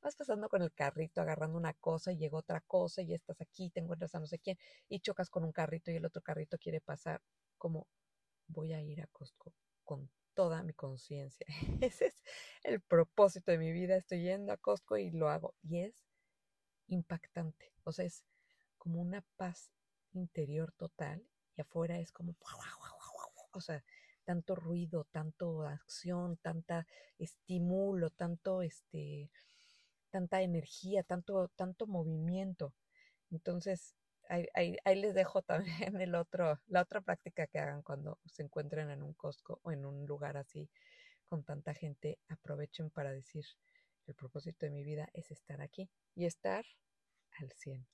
vas 0.00 0.16
pasando 0.16 0.48
con 0.48 0.62
el 0.62 0.72
carrito 0.72 1.20
agarrando 1.20 1.58
una 1.58 1.74
cosa 1.74 2.12
y 2.12 2.16
llega 2.18 2.38
otra 2.38 2.60
cosa 2.62 3.02
y 3.02 3.14
estás 3.14 3.40
aquí, 3.40 3.70
te 3.70 3.80
encuentras 3.80 4.14
a 4.14 4.20
no 4.20 4.26
sé 4.26 4.38
quién 4.38 4.58
y 4.88 5.00
chocas 5.00 5.30
con 5.30 5.44
un 5.44 5.52
carrito 5.52 5.90
y 5.90 5.96
el 5.96 6.06
otro 6.06 6.22
carrito 6.22 6.58
quiere 6.58 6.80
pasar. 6.80 7.20
Como 7.58 7.86
voy 8.48 8.72
a 8.72 8.80
ir 8.82 9.00
a 9.02 9.06
Costco 9.08 9.52
con 9.84 10.10
toda 10.38 10.62
mi 10.62 10.72
conciencia. 10.72 11.44
Ese 11.80 12.06
es 12.06 12.22
el 12.62 12.80
propósito 12.80 13.50
de 13.50 13.58
mi 13.58 13.72
vida. 13.72 13.96
Estoy 13.96 14.22
yendo 14.22 14.52
a 14.52 14.56
Costco 14.56 14.96
y 14.96 15.10
lo 15.10 15.28
hago. 15.30 15.56
Y 15.64 15.80
es 15.80 16.06
impactante. 16.86 17.72
O 17.82 17.90
sea, 17.90 18.04
es 18.04 18.22
como 18.76 19.00
una 19.00 19.24
paz 19.36 19.72
interior 20.12 20.70
total 20.76 21.26
y 21.56 21.60
afuera 21.60 21.98
es 21.98 22.12
como, 22.12 22.36
o 23.50 23.60
sea, 23.60 23.82
tanto 24.22 24.54
ruido, 24.54 25.08
tanto 25.10 25.64
acción, 25.64 26.36
tanta 26.36 26.86
estímulo, 27.18 28.10
tanto 28.10 28.62
este, 28.62 29.32
tanta 30.10 30.42
energía, 30.42 31.02
tanto, 31.02 31.48
tanto 31.56 31.88
movimiento. 31.88 32.74
Entonces, 33.32 33.96
ahí, 34.28 34.76
les 34.96 35.14
dejo 35.14 35.42
también 35.42 36.00
el 36.00 36.14
otro, 36.14 36.60
la 36.66 36.82
otra 36.82 37.00
práctica 37.00 37.46
que 37.46 37.58
hagan 37.58 37.82
cuando 37.82 38.18
se 38.26 38.42
encuentren 38.42 38.90
en 38.90 39.02
un 39.02 39.14
Costco 39.14 39.60
o 39.62 39.72
en 39.72 39.84
un 39.86 40.06
lugar 40.06 40.36
así 40.36 40.68
con 41.28 41.44
tanta 41.44 41.74
gente. 41.74 42.18
Aprovechen 42.28 42.90
para 42.90 43.12
decir, 43.12 43.44
el 44.06 44.14
propósito 44.14 44.66
de 44.66 44.70
mi 44.72 44.84
vida 44.84 45.08
es 45.12 45.30
estar 45.30 45.60
aquí 45.60 45.90
y 46.14 46.26
estar 46.26 46.64
al 47.38 47.52
100. 47.52 47.86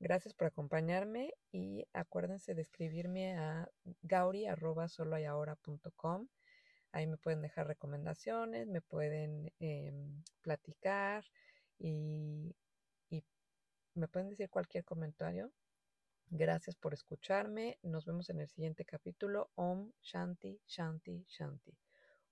Gracias 0.00 0.32
por 0.32 0.46
acompañarme 0.46 1.34
y 1.50 1.84
acuérdense 1.92 2.54
de 2.54 2.62
escribirme 2.62 3.36
a 3.36 3.68
gauri.soloayahora.com. 4.02 6.28
Ahí 6.92 7.06
me 7.06 7.16
pueden 7.16 7.42
dejar 7.42 7.66
recomendaciones, 7.66 8.68
me 8.68 8.80
pueden 8.80 9.52
em, 9.58 10.22
platicar 10.40 11.24
y, 11.78 12.54
y 13.10 13.24
me 13.94 14.08
pueden 14.08 14.28
decir 14.28 14.48
cualquier 14.50 14.84
comentario. 14.84 15.52
Gracias 16.30 16.76
por 16.76 16.94
escucharme. 16.94 17.78
Nos 17.82 18.04
vemos 18.04 18.30
en 18.30 18.40
el 18.40 18.48
siguiente 18.48 18.84
capítulo. 18.84 19.50
Om 19.54 19.92
Shanti, 20.02 20.60
Shanti, 20.66 21.24
Shanti. 21.28 21.76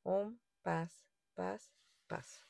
Om, 0.03 0.39
paz, 0.63 1.07
paz, 1.35 1.73
paz. 2.07 2.45